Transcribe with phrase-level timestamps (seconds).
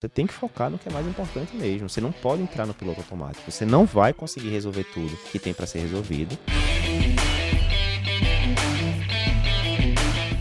[0.00, 1.86] Você tem que focar no que é mais importante mesmo.
[1.86, 3.50] Você não pode entrar no piloto automático.
[3.50, 6.38] Você não vai conseguir resolver tudo que tem para ser resolvido.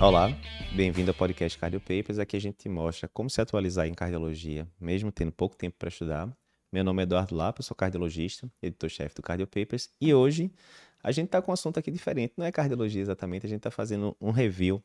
[0.01, 0.33] Olá,
[0.73, 2.19] bem-vindo ao podcast Cardio Papers.
[2.19, 5.89] Aqui a gente te mostra como se atualizar em cardiologia, mesmo tendo pouco tempo para
[5.89, 6.33] estudar.
[6.71, 10.53] Meu nome é Eduardo Lapa, sou cardiologista, editor-chefe do Cardio Papers, e hoje
[11.03, 12.33] a gente está com um assunto aqui diferente.
[12.37, 14.81] Não é cardiologia exatamente, a gente está fazendo um review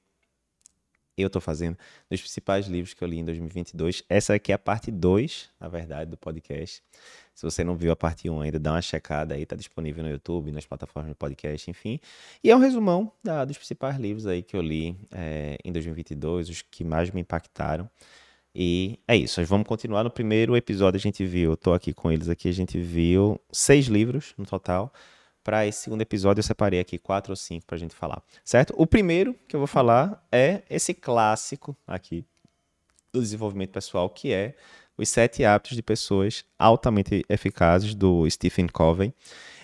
[1.22, 1.76] eu estou fazendo
[2.10, 4.02] dos principais livros que eu li em 2022.
[4.08, 6.82] Essa aqui é a parte 2, na verdade, do podcast.
[7.34, 10.10] Se você não viu a parte 1 ainda, dá uma checada aí, está disponível no
[10.10, 12.00] YouTube, nas plataformas de podcast, enfim.
[12.42, 16.48] E é um resumão da, dos principais livros aí que eu li é, em 2022,
[16.48, 17.88] os que mais me impactaram.
[18.54, 20.04] E é isso, nós vamos continuar.
[20.04, 23.86] No primeiro episódio a gente viu, estou aqui com eles aqui, a gente viu seis
[23.86, 24.92] livros no total
[25.44, 28.74] para esse segundo episódio eu separei aqui quatro ou cinco para a gente falar, certo?
[28.76, 32.24] O primeiro que eu vou falar é esse clássico aqui
[33.12, 34.56] do desenvolvimento pessoal, que é
[34.96, 39.14] Os Sete Hábitos de Pessoas Altamente Eficazes, do Stephen Covey.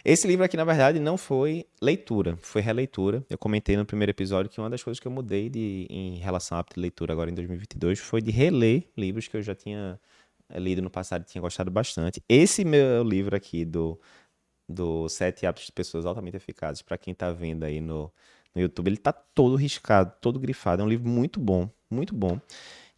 [0.05, 3.25] Esse livro aqui, na verdade, não foi leitura, foi releitura.
[3.28, 6.59] Eu comentei no primeiro episódio que uma das coisas que eu mudei de, em relação
[6.59, 10.00] à leitura agora em 2022 foi de reler livros que eu já tinha
[10.48, 12.22] eh, lido no passado e tinha gostado bastante.
[12.28, 14.00] Esse meu livro aqui do
[14.70, 18.12] do Sete Hábitos de Pessoas Altamente Eficazes, para quem está vendo aí no,
[18.54, 20.82] no YouTube, ele está todo riscado, todo grifado.
[20.82, 22.40] É um livro muito bom, muito bom.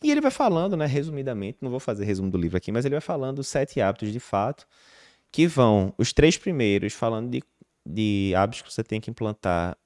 [0.03, 2.95] E ele vai falando, né, resumidamente, não vou fazer resumo do livro aqui, mas ele
[2.95, 4.67] vai falando sete hábitos de fato,
[5.31, 7.43] que vão, os três primeiros, falando de,
[7.87, 9.77] de hábitos que você tem que implantar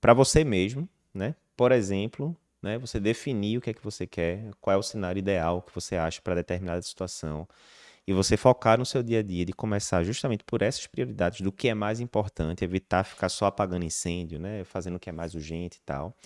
[0.00, 1.34] para você mesmo, né?
[1.56, 5.18] Por exemplo, né, você definir o que é que você quer, qual é o cenário
[5.18, 7.48] ideal que você acha para determinada situação
[8.08, 11.52] e você focar no seu dia a dia, de começar justamente por essas prioridades do
[11.52, 15.34] que é mais importante, evitar ficar só apagando incêndio, né, fazendo o que é mais
[15.34, 16.16] urgente e tal.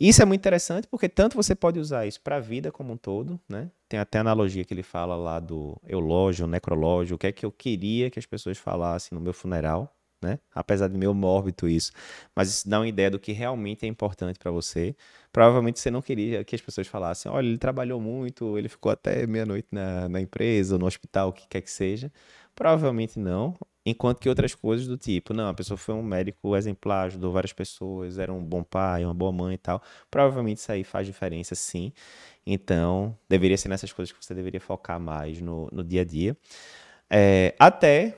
[0.00, 2.96] Isso é muito interessante porque tanto você pode usar isso para a vida como um
[2.96, 3.70] todo, né?
[3.88, 7.52] Tem até analogia que ele fala lá do eulógio, necrológio, o que é que eu
[7.52, 10.38] queria que as pessoas falassem no meu funeral, né?
[10.54, 11.92] Apesar de meio mórbido isso,
[12.34, 14.94] mas isso dá uma ideia do que realmente é importante para você.
[15.32, 19.26] Provavelmente você não queria que as pessoas falassem, olha, ele trabalhou muito, ele ficou até
[19.26, 22.12] meia-noite na, na empresa, ou no hospital, o que quer que seja.
[22.54, 23.56] Provavelmente não.
[23.84, 27.52] Enquanto que outras coisas do tipo, não, a pessoa foi um médico exemplar, ajudou várias
[27.52, 29.82] pessoas, era um bom pai, uma boa mãe e tal.
[30.08, 31.92] Provavelmente isso aí faz diferença, sim.
[32.46, 36.36] Então, deveria ser nessas coisas que você deveria focar mais no, no dia a dia.
[37.10, 38.16] É, até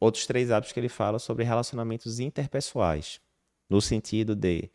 [0.00, 3.20] outros três hábitos que ele fala sobre relacionamentos interpessoais,
[3.68, 4.70] no sentido de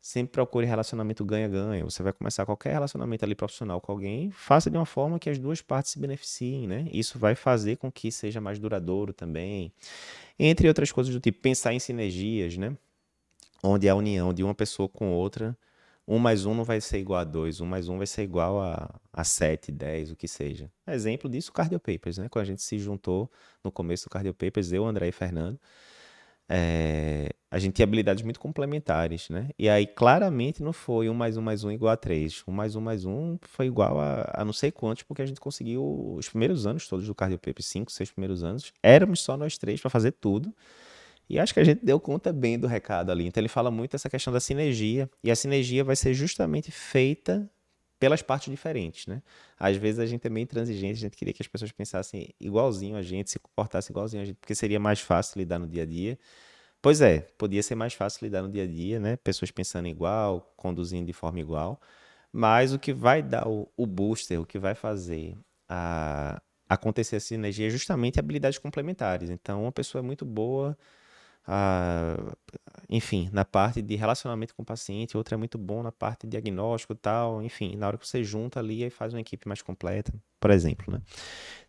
[0.00, 1.84] sempre procure relacionamento ganha-ganha.
[1.84, 5.38] Você vai começar qualquer relacionamento ali profissional com alguém, faça de uma forma que as
[5.38, 6.88] duas partes se beneficiem, né?
[6.92, 9.72] Isso vai fazer com que seja mais duradouro também.
[10.38, 12.76] Entre outras coisas do tipo pensar em sinergias, né?
[13.62, 15.56] Onde a união de uma pessoa com outra
[16.08, 18.62] um mais um não vai ser igual a dois, um mais um vai ser igual
[18.62, 20.70] a, a sete, dez, o que seja.
[20.86, 22.28] Exemplo disso, o Cardio Papers, né?
[22.30, 23.30] Quando a gente se juntou
[23.62, 25.60] no começo do Cardio Papers, eu, André e Fernando,
[26.48, 29.50] é, a gente tinha habilidades muito complementares, né?
[29.58, 32.42] E aí, claramente, não foi um mais um mais um igual a três.
[32.48, 35.40] Um mais um mais um foi igual a, a não sei quantos, porque a gente
[35.40, 39.58] conseguiu os primeiros anos todos do Cardio Papers, cinco, seis primeiros anos, éramos só nós
[39.58, 40.54] três para fazer tudo.
[41.28, 43.26] E acho que a gente deu conta bem do recado ali.
[43.26, 45.10] Então ele fala muito essa questão da sinergia.
[45.22, 47.50] E a sinergia vai ser justamente feita
[47.98, 49.22] pelas partes diferentes, né?
[49.58, 52.96] Às vezes a gente é meio intransigente, a gente queria que as pessoas pensassem igualzinho
[52.96, 55.86] a gente, se comportassem igualzinho a gente, porque seria mais fácil lidar no dia a
[55.86, 56.18] dia.
[56.80, 59.16] Pois é, podia ser mais fácil lidar no dia a dia, né?
[59.16, 61.80] Pessoas pensando igual, conduzindo de forma igual.
[62.32, 65.36] Mas o que vai dar o, o booster, o que vai fazer
[65.68, 69.28] a, acontecer a sinergia é justamente habilidades complementares.
[69.30, 70.78] Então, uma pessoa é muito boa
[72.88, 76.30] enfim, na parte de relacionamento com o paciente, outra é muito bom na parte de
[76.30, 79.62] diagnóstico e tal, enfim, na hora que você junta ali e faz uma equipe mais
[79.62, 81.00] completa, por exemplo, né?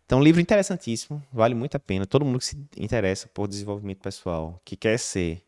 [0.04, 2.04] Então, livro interessantíssimo, vale muito a pena.
[2.04, 5.42] Todo mundo que se interessa por desenvolvimento pessoal, que quer ser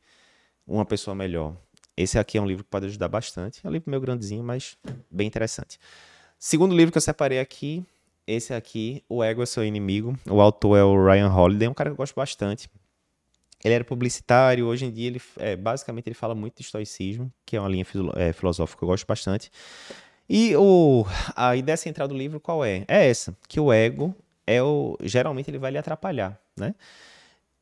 [0.67, 1.57] uma pessoa melhor,
[1.97, 3.61] esse aqui é um livro que pode ajudar bastante.
[3.65, 4.77] É um livro meio grandezinho, mas
[5.11, 5.79] bem interessante.
[6.39, 7.85] Segundo livro que eu separei aqui,
[8.27, 10.17] esse aqui, O Ego é Seu Inimigo.
[10.29, 12.71] O autor é o Ryan Holiday, um cara que eu gosto bastante.
[13.65, 17.57] Ele era publicitário, hoje em dia ele é, basicamente ele fala muito de estoicismo, que
[17.57, 17.87] é uma linha
[18.17, 19.51] é, filosófica que eu gosto bastante.
[20.29, 21.05] E o,
[21.37, 22.85] a ideia central do livro qual é?
[22.89, 24.15] É essa, que o ego
[24.47, 26.75] é o geralmente ele vai lhe atrapalhar, né?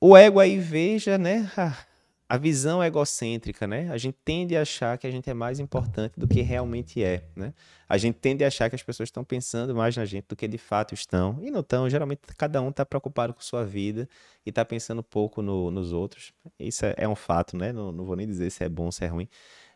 [0.00, 1.50] O ego aí veja, né,
[2.30, 3.90] a visão egocêntrica, né?
[3.90, 7.24] A gente tende a achar que a gente é mais importante do que realmente é,
[7.34, 7.52] né?
[7.88, 10.46] A gente tende a achar que as pessoas estão pensando mais na gente do que
[10.46, 11.40] de fato estão.
[11.42, 11.90] E não estão.
[11.90, 14.08] Geralmente, cada um está preocupado com sua vida
[14.46, 16.32] e está pensando pouco no, nos outros.
[16.56, 17.72] Isso é, é, um fato, né?
[17.72, 19.28] Não, não vou nem dizer se é bom ou se é ruim.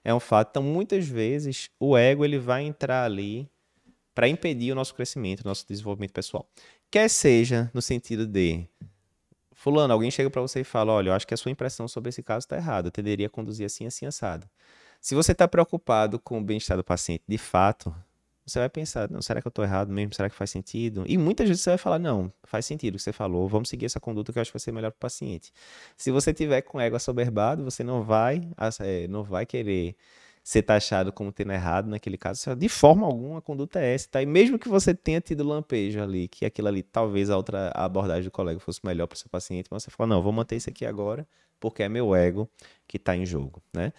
[0.05, 0.51] É um fato.
[0.51, 3.51] Então, muitas vezes, o ego ele vai entrar ali
[4.15, 6.49] para impedir o nosso crescimento, o nosso desenvolvimento pessoal.
[6.89, 8.65] Quer seja no sentido de
[9.65, 12.11] fulano, alguém chega para você e fala, olha, eu acho que a sua impressão sobre
[12.11, 14.47] esse caso está errada, eu tenderia a conduzir assim, assim, assado.
[15.01, 17.95] Se você está preocupado com o bem-estar do paciente, de fato,
[18.45, 20.13] você vai pensar, não, será que eu estou errado mesmo?
[20.13, 21.05] Será que faz sentido?
[21.07, 23.87] E muitas vezes você vai falar, não, faz sentido o que você falou, vamos seguir
[23.87, 25.51] essa conduta que eu acho que vai ser melhor para o paciente.
[25.97, 28.47] Se você tiver com ego assoberbado, você não vai,
[28.81, 29.97] é, não vai querer
[30.45, 32.55] ser taxado como tendo errado naquele caso.
[32.55, 34.23] De forma alguma, a conduta é essa, tá?
[34.23, 38.25] E mesmo que você tenha tido lampejo ali, que aquilo ali, talvez a outra abordagem
[38.25, 40.69] do colega fosse melhor para o seu paciente, mas você fala, não, vou manter isso
[40.69, 41.27] aqui agora,
[41.59, 42.47] porque é meu ego
[42.87, 43.91] que está em jogo, né?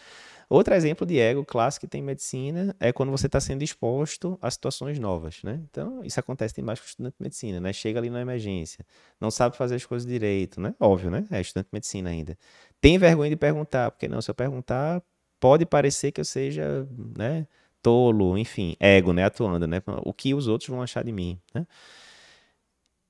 [0.48, 4.38] Outro exemplo de ego clássico que tem em medicina é quando você está sendo exposto
[4.40, 5.60] a situações novas, né?
[5.72, 7.74] Então, isso acontece demais com o estudante de medicina, né?
[7.74, 8.86] Chega ali na emergência,
[9.20, 10.76] não sabe fazer as coisas direito, né?
[10.80, 11.26] Óbvio, né?
[11.32, 12.38] É estudante de medicina ainda.
[12.80, 15.02] Tem vergonha de perguntar, porque não, se eu perguntar,
[15.40, 16.88] pode parecer que eu seja,
[17.18, 17.48] né?
[17.82, 19.24] Tolo, enfim, ego, né?
[19.26, 19.82] Atuando, né?
[20.04, 21.66] O que os outros vão achar de mim, né?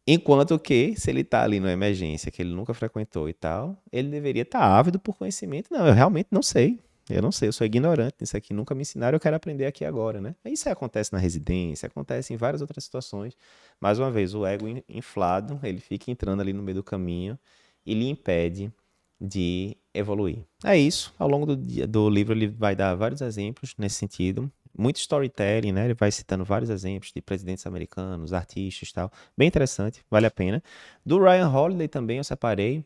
[0.08, 4.10] Enquanto que, se ele está ali na emergência, que ele nunca frequentou e tal, ele
[4.10, 5.68] deveria estar tá ávido por conhecimento.
[5.72, 6.80] Não, eu realmente não sei.
[7.10, 9.86] Eu não sei, eu sou ignorante nisso aqui, nunca me ensinaram, eu quero aprender aqui
[9.86, 10.36] agora, né?
[10.46, 13.38] Isso acontece na residência, acontece em várias outras situações.
[13.80, 17.38] Mais uma vez, o ego inflado, ele fica entrando ali no meio do caminho
[17.86, 18.74] e lhe impede
[19.22, 20.40] de evoluir.
[20.64, 21.14] É isso.
[21.18, 24.52] Ao longo do, do livro ele vai dar vários exemplos nesse sentido.
[24.78, 25.86] Muito storytelling, né?
[25.86, 29.12] Ele vai citando vários exemplos de presidentes americanos, artistas e tal.
[29.38, 30.62] Bem interessante, vale a pena.
[31.06, 32.84] Do Ryan Holiday também eu separei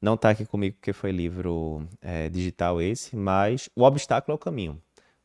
[0.00, 4.38] não está aqui comigo porque foi livro é, digital esse, mas O Obstáculo é o
[4.38, 4.80] Caminho.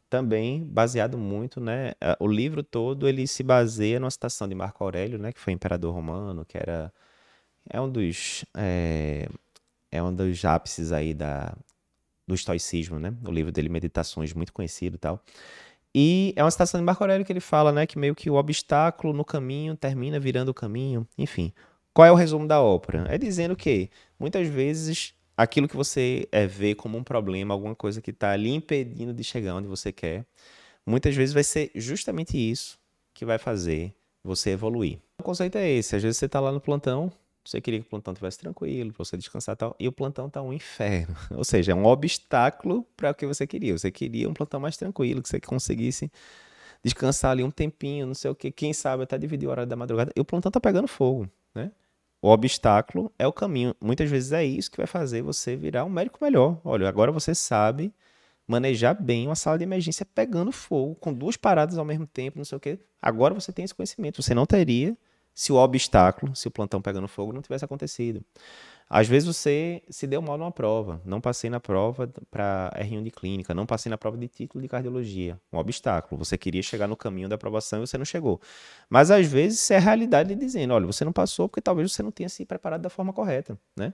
[0.09, 1.93] Também baseado muito, né?
[2.19, 5.31] O livro todo ele se baseia numa citação de Marco Aurélio, né?
[5.31, 6.91] Que foi imperador romano, que era
[7.69, 9.29] é um dos é,
[9.91, 11.55] é um dos ápices aí da
[12.27, 13.13] do estoicismo, né?
[13.25, 15.21] O livro dele Meditações muito conhecido, e tal.
[15.93, 18.35] E é uma citação de Marco Aurélio que ele fala, né, que meio que o
[18.35, 21.05] obstáculo no caminho termina virando o caminho.
[21.17, 21.51] Enfim,
[21.93, 23.05] qual é o resumo da ópera?
[23.09, 28.01] É dizendo que muitas vezes aquilo que você é, vê como um problema, alguma coisa
[28.01, 30.25] que está lhe impedindo de chegar onde você quer,
[30.85, 32.79] muitas vezes vai ser justamente isso
[33.13, 34.99] que vai fazer você evoluir.
[35.19, 37.11] O conceito é esse: às vezes você está lá no plantão,
[37.43, 40.27] você queria que o plantão estivesse tranquilo, para você descansar e tal, e o plantão
[40.27, 41.15] está um inferno.
[41.35, 43.77] Ou seja, é um obstáculo para o que você queria.
[43.77, 46.11] Você queria um plantão mais tranquilo, que você conseguisse
[46.83, 49.75] descansar ali um tempinho, não sei o que, quem sabe até dividir o horário da
[49.75, 51.71] madrugada, e o plantão está pegando fogo, né?
[52.21, 53.75] O obstáculo é o caminho.
[53.81, 56.61] Muitas vezes é isso que vai fazer você virar um médico melhor.
[56.63, 57.91] Olha, agora você sabe
[58.47, 62.45] manejar bem uma sala de emergência pegando fogo, com duas paradas ao mesmo tempo, não
[62.45, 62.79] sei o quê.
[63.01, 64.21] Agora você tem esse conhecimento.
[64.21, 64.95] Você não teria
[65.33, 68.23] se o obstáculo, se o plantão pegando fogo não tivesse acontecido.
[68.93, 71.01] Às vezes você se deu mal numa prova.
[71.05, 74.67] Não passei na prova para R1 de clínica, não passei na prova de título de
[74.67, 75.39] cardiologia.
[75.51, 76.23] Um obstáculo.
[76.23, 78.41] Você queria chegar no caminho da aprovação e você não chegou.
[78.89, 82.11] Mas às vezes é a realidade dizendo: olha, você não passou porque talvez você não
[82.11, 83.93] tenha se preparado da forma correta, né?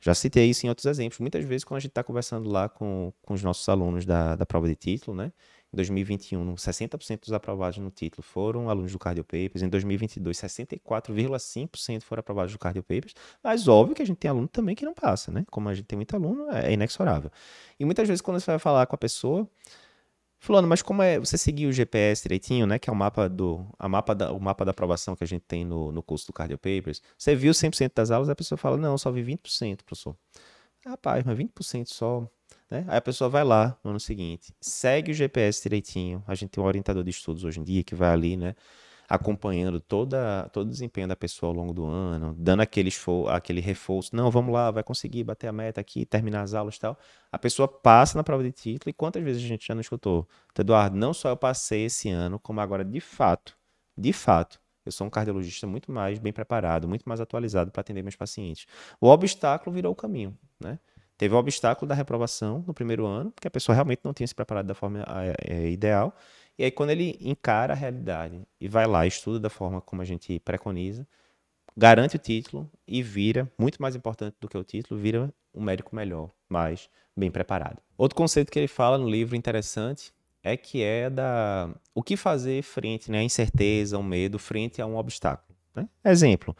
[0.00, 1.20] Já citei isso em outros exemplos.
[1.20, 4.44] Muitas vezes, quando a gente está conversando lá com, com os nossos alunos da, da
[4.44, 5.32] prova de título, né?
[5.72, 9.62] Em 2021, 60% dos aprovados no título foram alunos do Cardio Papers.
[9.62, 13.14] Em 2022, 64,5% foram aprovados do Cardio Papers.
[13.42, 15.46] Mas óbvio que a gente tem aluno também que não passa, né?
[15.50, 17.30] Como a gente tem muito aluno, é inexorável.
[17.80, 19.48] E muitas vezes quando você vai falar com a pessoa,
[20.38, 22.76] Fulano, mas como é você seguir o GPS direitinho, né?
[22.78, 25.44] Que é o mapa do a mapa da, o mapa da aprovação que a gente
[25.46, 27.00] tem no, no curso do Cardio Papers.
[27.16, 30.16] Você viu 100% das aulas, a pessoa fala: "Não, só vi 20%, professor".
[30.84, 32.28] Rapaz, mas 20% só
[32.72, 32.84] né?
[32.88, 36.24] Aí a pessoa vai lá no ano seguinte, segue o GPS direitinho.
[36.26, 38.54] A gente tem um orientador de estudos hoje em dia que vai ali, né?
[39.08, 42.90] Acompanhando toda, todo o desempenho da pessoa ao longo do ano, dando aquele,
[43.28, 44.16] aquele reforço.
[44.16, 46.98] Não, vamos lá, vai conseguir bater a meta aqui, terminar as aulas e tal.
[47.30, 48.88] A pessoa passa na prova de título.
[48.88, 50.26] E quantas vezes a gente já não escutou?
[50.58, 53.54] Eduardo, não só eu passei esse ano, como agora, de fato,
[53.98, 58.02] de fato, eu sou um cardiologista muito mais bem preparado, muito mais atualizado para atender
[58.02, 58.66] meus pacientes.
[58.98, 60.78] O obstáculo virou o caminho, né?
[61.22, 64.34] Teve o obstáculo da reprovação no primeiro ano, porque a pessoa realmente não tinha se
[64.34, 65.04] preparado da forma
[65.46, 66.12] é, ideal.
[66.58, 70.04] E aí, quando ele encara a realidade e vai lá, estuda da forma como a
[70.04, 71.06] gente preconiza,
[71.76, 75.94] garante o título e vira, muito mais importante do que o título, vira um médico
[75.94, 77.78] melhor, mais bem preparado.
[77.96, 80.12] Outro conceito que ele fala no livro interessante
[80.42, 84.86] é que é da o que fazer frente né, à incerteza, ao medo, frente a
[84.86, 85.56] um obstáculo.
[85.72, 85.88] Né?
[86.04, 86.56] Exemplo,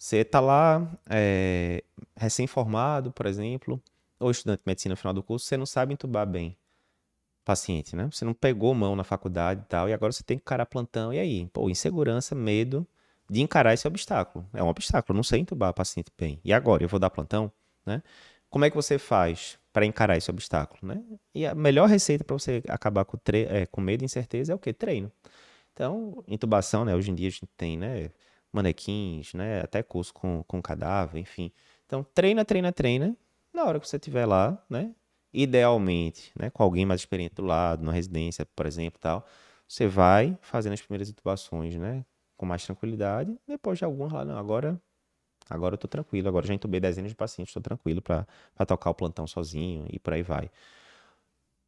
[0.00, 1.84] você está lá, é,
[2.16, 3.78] recém-formado, por exemplo,
[4.20, 6.56] ou estudante de medicina no final do curso, você não sabe entubar bem
[7.44, 8.08] paciente, né?
[8.12, 11.12] Você não pegou mão na faculdade e tal, e agora você tem que encarar plantão.
[11.12, 11.46] E aí?
[11.52, 12.86] Pô, insegurança, medo
[13.28, 14.46] de encarar esse obstáculo.
[14.52, 16.40] É um obstáculo, não sei entubar paciente bem.
[16.44, 16.84] E agora?
[16.84, 17.50] Eu vou dar plantão?
[17.86, 18.02] Né?
[18.50, 20.80] Como é que você faz para encarar esse obstáculo?
[20.82, 21.02] Né?
[21.34, 24.58] E a melhor receita para você acabar com, é, com medo e incerteza é o
[24.58, 24.72] quê?
[24.72, 25.10] Treino.
[25.72, 26.94] Então, intubação, né?
[26.94, 28.10] Hoje em dia a gente tem, né?
[28.52, 29.60] Manequins, né?
[29.62, 31.52] Até curso com, com cadáver, enfim.
[31.86, 33.16] Então, treina, treina, treina.
[33.52, 34.94] Na hora que você estiver lá, né?
[35.32, 36.50] Idealmente, né?
[36.50, 39.26] Com alguém mais experiente do lado, na residência, por exemplo, tal.
[39.68, 42.04] Você vai fazendo as primeiras intubações, né?
[42.36, 43.36] Com mais tranquilidade.
[43.46, 44.80] Depois de algumas lá, não, agora
[45.50, 48.26] Agora eu tô tranquilo, agora já entubei dezenas de pacientes, estou tranquilo para
[48.66, 50.50] tocar o plantão sozinho e por aí vai.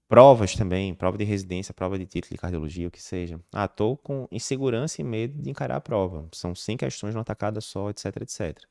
[0.09, 3.41] Provas também, prova de residência, prova de título de cardiologia, o que seja.
[3.53, 6.29] Ah, tô com insegurança e medo de encarar a prova.
[6.33, 8.69] São 100 questões numa tacada só, etc, etc.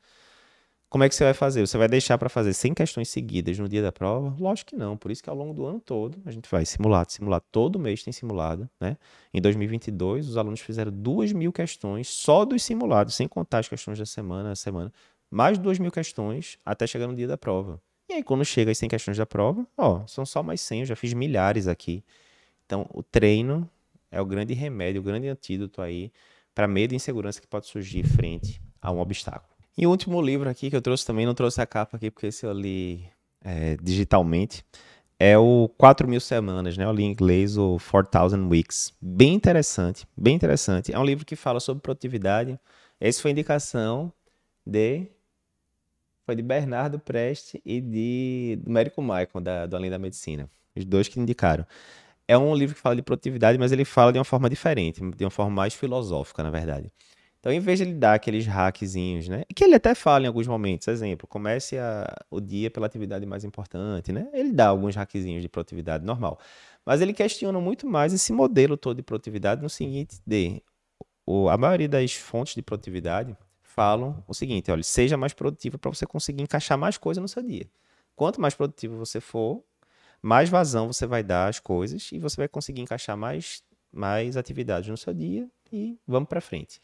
[0.92, 1.66] Como é que você vai fazer?
[1.66, 4.36] Você vai deixar para fazer 100 questões seguidas no dia da prova?
[4.38, 4.98] Lógico que não.
[4.98, 7.46] Por isso que ao longo do ano todo a gente vai simulado, simulado.
[7.50, 8.98] Todo mês tem simulado, né?
[9.34, 13.98] Em 2022, os alunos fizeram 2 mil questões só dos simulados, sem contar as questões
[13.98, 14.92] da semana a semana.
[15.30, 17.82] Mais de 2 mil questões até chegar no dia da prova.
[18.10, 20.86] E aí, quando chega as 100 questões da prova, ó, são só mais 100, eu
[20.88, 22.04] já fiz milhares aqui.
[22.66, 23.66] Então, o treino
[24.12, 26.12] é o grande remédio, o grande antídoto aí
[26.54, 29.51] para medo e insegurança que pode surgir frente a um obstáculo.
[29.78, 32.28] E o último livro aqui que eu trouxe também, não trouxe a capa aqui porque
[32.28, 33.06] esse eu li
[33.44, 34.64] é, digitalmente,
[35.20, 36.84] é o 4 mil semanas, né?
[36.84, 38.94] Eu li em inglês o 4000 Weeks.
[39.02, 40.94] Bem interessante, bem interessante.
[40.94, 42.60] É um livro que fala sobre produtividade.
[43.00, 44.12] Essa foi indicação
[44.66, 45.08] de
[46.26, 50.50] foi de Bernardo Preste e de do Mérico Michael, da, do Além da Medicina.
[50.76, 51.66] Os dois que indicaram.
[52.28, 55.24] É um livro que fala de produtividade, mas ele fala de uma forma diferente, de
[55.24, 56.92] uma forma mais filosófica, na verdade.
[57.42, 59.44] Então, em vez de ele dar aqueles hackzinhos, né?
[59.56, 63.44] Que ele até fala em alguns momentos, exemplo, comece a, o dia pela atividade mais
[63.44, 64.30] importante, né?
[64.32, 66.40] Ele dá alguns hackzinhos de produtividade normal.
[66.86, 70.62] Mas ele questiona muito mais esse modelo todo de produtividade no seguinte de
[71.26, 75.90] o, a maioria das fontes de produtividade falam o seguinte: olha, seja mais produtivo para
[75.92, 77.68] você conseguir encaixar mais coisas no seu dia.
[78.16, 79.64] Quanto mais produtivo você for,
[80.22, 84.90] mais vazão você vai dar às coisas e você vai conseguir encaixar mais, mais atividades
[84.90, 86.80] no seu dia e vamos para frente.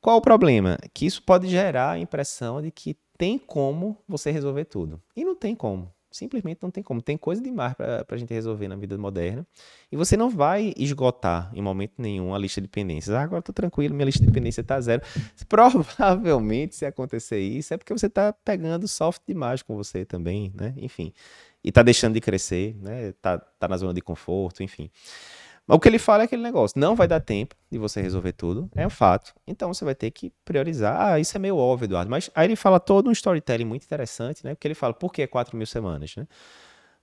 [0.00, 0.78] Qual o problema?
[0.94, 5.00] Que isso pode gerar a impressão de que tem como você resolver tudo.
[5.14, 5.92] E não tem como.
[6.10, 7.00] Simplesmente não tem como.
[7.00, 9.46] Tem coisa demais para a gente resolver na vida moderna.
[9.92, 13.14] E você não vai esgotar em momento nenhum a lista de pendências.
[13.14, 15.02] Ah, agora estou tranquilo, minha lista de pendências está zero.
[15.48, 20.74] Provavelmente, se acontecer isso, é porque você está pegando soft demais com você também, né?
[20.78, 21.12] Enfim.
[21.62, 23.10] E está deixando de crescer, né?
[23.10, 24.90] Está tá na zona de conforto, enfim.
[25.70, 28.32] Mas o que ele fala é aquele negócio: não vai dar tempo de você resolver
[28.32, 29.32] tudo, é um fato.
[29.46, 31.00] Então você vai ter que priorizar.
[31.00, 32.10] Ah, isso é meio óbvio, Eduardo.
[32.10, 34.52] Mas aí ele fala todo um storytelling muito interessante, né?
[34.52, 36.26] Porque ele fala: por que 4 mil semanas, né?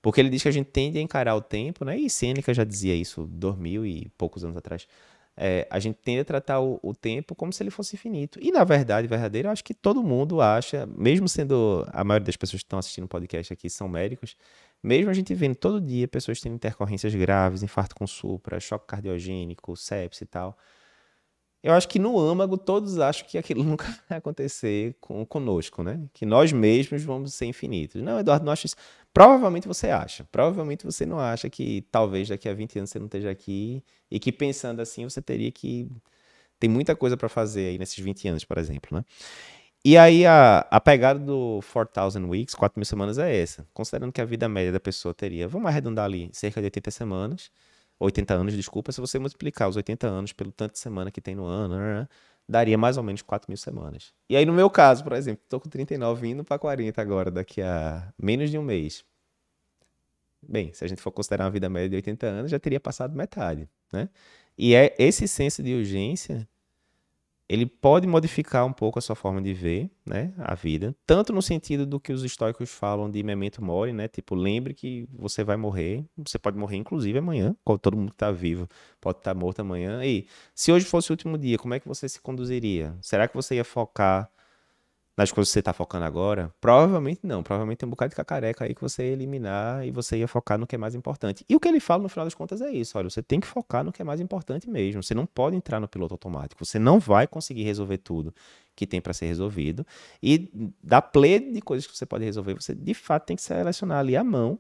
[0.02, 1.98] Porque ele diz que a gente tende a encarar o tempo, né?
[1.98, 4.86] E Sêneca já dizia isso dois mil e poucos anos atrás.
[5.40, 8.40] É, a gente tende a tratar o, o, tempo como se ele fosse infinito.
[8.42, 12.36] E na verdade, verdadeira, eu acho que todo mundo acha, mesmo sendo a maioria das
[12.36, 14.36] pessoas que estão assistindo o podcast aqui são médicos,
[14.82, 19.76] mesmo a gente vendo todo dia pessoas tendo intercorrências graves, infarto com supra, choque cardiogênico,
[19.78, 20.58] sepsis e tal.
[21.64, 26.02] Eu acho que no âmago todos acham que aquilo nunca vai acontecer com, conosco, né?
[26.14, 28.02] Que nós mesmos vamos ser infinitos.
[28.02, 28.76] Não, Eduardo, não acho isso.
[29.18, 30.24] Provavelmente você acha.
[30.32, 34.20] Provavelmente você não acha que talvez daqui a 20 anos você não esteja aqui e
[34.20, 35.90] que pensando assim você teria que.
[36.60, 39.04] Tem muita coisa para fazer aí nesses 20 anos, por exemplo, né?
[39.84, 43.68] E aí a, a pegada do 4,000 weeks, 4 mil semanas, é essa.
[43.74, 47.52] Considerando que a vida média da pessoa teria, vamos arredondar ali, cerca de 80 semanas,
[48.00, 51.36] 80 anos, desculpa, se você multiplicar os 80 anos pelo tanto de semana que tem
[51.36, 52.08] no ano, né, né,
[52.48, 54.14] daria mais ou menos 4 mil semanas.
[54.30, 57.62] E aí no meu caso, por exemplo, estou com 39 indo para 40 agora, daqui
[57.62, 59.04] a menos de um mês.
[60.42, 63.16] Bem, se a gente for considerar uma vida média de 80 anos, já teria passado
[63.16, 64.10] metade, né?
[64.58, 66.48] E é esse senso de urgência
[67.50, 71.42] ele pode modificar um pouco a sua forma de ver né, a vida, tanto no
[71.42, 74.08] sentido do que os estoicos falam de memento mori, né?
[74.08, 78.32] Tipo, lembre que você vai morrer, você pode morrer inclusive amanhã, todo mundo que está
[78.32, 78.68] vivo
[79.00, 80.04] pode estar tá morto amanhã.
[80.04, 82.96] E se hoje fosse o último dia, como é que você se conduziria?
[83.02, 84.30] Será que você ia focar
[85.18, 86.54] nas coisas que você está focando agora?
[86.62, 87.42] Provavelmente não.
[87.42, 90.60] Provavelmente tem um bocado de cacareca aí que você ia eliminar e você ia focar
[90.60, 91.44] no que é mais importante.
[91.50, 93.48] E o que ele fala no final das contas é isso: olha, você tem que
[93.48, 95.02] focar no que é mais importante mesmo.
[95.02, 96.64] Você não pode entrar no piloto automático.
[96.64, 98.34] Você não vai conseguir resolver tudo
[98.76, 99.86] que tem para ser resolvido.
[100.22, 100.52] E
[100.84, 104.16] da play de coisas que você pode resolver, você de fato tem que selecionar ali
[104.16, 104.60] à mão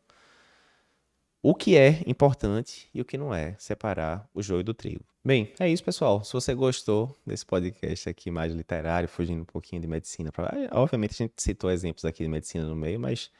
[1.50, 5.06] o que é importante e o que não é, separar o joio do trigo.
[5.24, 6.22] Bem, é isso, pessoal.
[6.22, 10.54] Se você gostou desse podcast aqui mais literário, fugindo um pouquinho de medicina, pra...
[10.74, 13.32] obviamente a gente citou exemplos aqui de medicina no meio, mas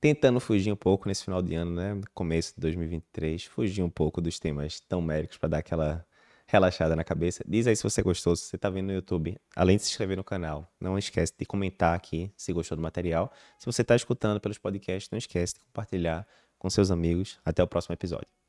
[0.00, 4.22] tentando fugir um pouco nesse final de ano, né, começo de 2023, fugir um pouco
[4.22, 6.02] dos temas tão médicos para dar aquela
[6.46, 7.44] relaxada na cabeça.
[7.46, 10.16] Diz aí se você gostou, se você está vendo no YouTube, além de se inscrever
[10.16, 13.30] no canal, não esquece de comentar aqui se gostou do material.
[13.58, 16.26] Se você está escutando pelos podcasts, não esquece de compartilhar
[16.60, 17.40] com seus amigos.
[17.44, 18.39] Até o próximo episódio.